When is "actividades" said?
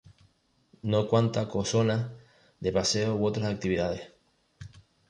3.53-4.01